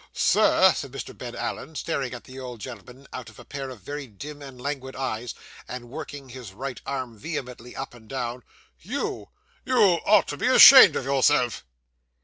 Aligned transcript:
'Sir,' 0.13 0.73
said 0.75 0.91
Mr. 0.91 1.15
Ben 1.15 1.35
Allen, 1.35 1.75
staring 1.75 2.11
at 2.15 2.23
the 2.23 2.39
old 2.39 2.59
gentleman, 2.59 3.05
out 3.13 3.29
of 3.29 3.37
a 3.37 3.45
pair 3.45 3.69
of 3.69 3.81
very 3.81 4.07
dim 4.07 4.41
and 4.41 4.59
languid 4.59 4.95
eyes, 4.95 5.35
and 5.67 5.91
working 5.91 6.29
his 6.29 6.53
right 6.53 6.81
arm 6.87 7.15
vehemently 7.15 7.75
up 7.75 7.93
and 7.93 8.09
down, 8.09 8.41
'you 8.79 9.29
you 9.63 9.77
ought 10.03 10.27
to 10.27 10.37
be 10.37 10.47
ashamed 10.47 10.95
of 10.95 11.05
yourself. 11.05 11.63